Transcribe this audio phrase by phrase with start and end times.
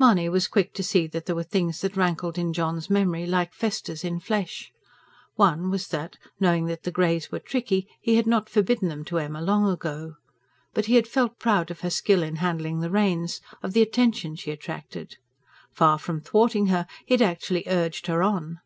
[0.00, 3.54] Mahony was quick to see that there were things that rankled in John's memory, like
[3.54, 4.72] festers in flesh.
[5.36, 9.40] One was that, knowing the greys were tricky, he had not forbidden them to Emma
[9.40, 10.16] long ago.
[10.74, 14.34] But he had felt proud of her skill in handling the reins, of the attention
[14.34, 15.18] she attracted.
[15.72, 18.58] Far from thwarting her, he had actually urged her on.